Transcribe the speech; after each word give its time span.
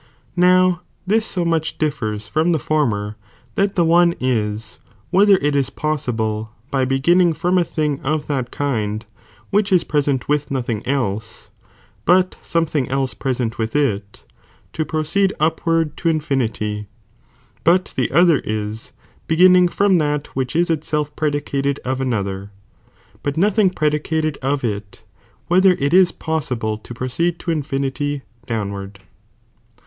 * 0.17 0.35
Now 0.35 0.81
this 1.05 1.27
so 1.27 1.45
much 1.45 1.77
differs 1.77 2.27
from 2.27 2.53
the 2.53 2.57
former, 2.57 3.17
that 3.53 3.75
the 3.75 3.85
one 3.85 4.15
is, 4.19 4.79
whether 5.11 5.35
ih^f^*^ 5.37 5.43
it 5.43 5.55
is 5.55 5.69
possible 5.69 6.51
by 6.71 6.85
beginning 6.85 7.33
from 7.33 7.59
a 7.59 7.63
thing 7.63 7.99
of 8.01 8.25
that 8.25 8.45
•'»'*^ 8.45 8.45
«fic. 8.45 8.47
of 8.47 8.51
kind, 8.51 9.01
j 9.01 9.07
which 9.51 9.71
is 9.71 9.83
preaent 9.83 10.27
with 10.27 10.49
nothing 10.49 10.81
ehe, 10.87 11.49
but 12.05 12.31
to 12.31 12.37
laAni™." 12.39 12.43
something 12.43 12.89
else 12.89 13.13
present 13.13 13.59
with 13.59 13.75
it, 13.75 14.25
to 14.73 14.83
proceed 14.83 15.33
upward 15.39 15.89
^'^ 15.89 15.91
°ujE" 15.91 15.95
to 15.97 16.09
infinity; 16.09 16.87
but 17.63 17.93
the 17.95 18.09
other 18.09 18.41
is, 18.43 18.93
banning 19.27 19.67
from 19.67 19.99
that 19.99 20.35
which 20.35 20.55
Is 20.55 20.71
itself 20.71 21.15
predicated 21.15 21.79
of 21.85 22.01
another, 22.01 22.49
but 23.21 23.37
nothing 23.37 23.69
predicated 23.69 24.39
of 24.41 24.63
it,§ 24.63 25.01
whether 25.47 25.73
it 25.73 25.93
is 25.93 26.11
possible 26.11 26.79
to 26.79 26.95
proceed 26.95 27.37
to 27.37 27.51
infinity 27.51 28.23
downward. 28.47 29.01